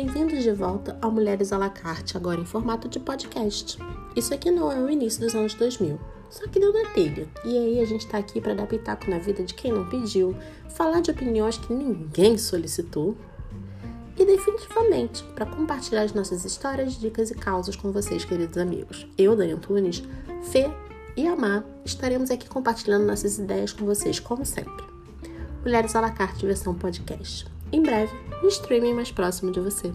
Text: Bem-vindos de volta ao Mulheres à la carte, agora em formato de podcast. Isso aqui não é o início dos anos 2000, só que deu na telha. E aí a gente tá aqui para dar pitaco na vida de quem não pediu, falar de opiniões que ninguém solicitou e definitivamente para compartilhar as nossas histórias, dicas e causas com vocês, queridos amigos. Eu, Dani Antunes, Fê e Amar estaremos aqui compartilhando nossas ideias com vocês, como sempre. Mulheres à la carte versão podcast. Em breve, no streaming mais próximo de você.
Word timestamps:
Bem-vindos 0.00 0.44
de 0.44 0.52
volta 0.52 0.96
ao 1.02 1.10
Mulheres 1.10 1.52
à 1.52 1.58
la 1.58 1.68
carte, 1.68 2.16
agora 2.16 2.40
em 2.40 2.44
formato 2.44 2.88
de 2.88 3.00
podcast. 3.00 3.76
Isso 4.14 4.32
aqui 4.32 4.48
não 4.48 4.70
é 4.70 4.78
o 4.78 4.88
início 4.88 5.20
dos 5.20 5.34
anos 5.34 5.54
2000, 5.54 5.98
só 6.30 6.46
que 6.46 6.60
deu 6.60 6.72
na 6.72 6.88
telha. 6.90 7.26
E 7.44 7.58
aí 7.58 7.80
a 7.80 7.84
gente 7.84 8.06
tá 8.06 8.18
aqui 8.18 8.40
para 8.40 8.54
dar 8.54 8.68
pitaco 8.68 9.10
na 9.10 9.18
vida 9.18 9.42
de 9.42 9.54
quem 9.54 9.72
não 9.72 9.88
pediu, 9.88 10.36
falar 10.68 11.00
de 11.00 11.10
opiniões 11.10 11.58
que 11.58 11.72
ninguém 11.72 12.38
solicitou 12.38 13.16
e 14.16 14.24
definitivamente 14.24 15.24
para 15.34 15.46
compartilhar 15.46 16.02
as 16.02 16.12
nossas 16.12 16.44
histórias, 16.44 16.94
dicas 16.94 17.32
e 17.32 17.34
causas 17.34 17.74
com 17.74 17.90
vocês, 17.90 18.24
queridos 18.24 18.56
amigos. 18.56 19.04
Eu, 19.18 19.34
Dani 19.34 19.50
Antunes, 19.50 20.04
Fê 20.44 20.70
e 21.16 21.26
Amar 21.26 21.64
estaremos 21.84 22.30
aqui 22.30 22.48
compartilhando 22.48 23.04
nossas 23.04 23.36
ideias 23.36 23.72
com 23.72 23.84
vocês, 23.84 24.20
como 24.20 24.46
sempre. 24.46 24.84
Mulheres 25.64 25.96
à 25.96 26.00
la 26.00 26.12
carte 26.12 26.46
versão 26.46 26.72
podcast. 26.72 27.57
Em 27.70 27.82
breve, 27.82 28.12
no 28.42 28.48
streaming 28.48 28.94
mais 28.94 29.10
próximo 29.10 29.52
de 29.52 29.60
você. 29.60 29.92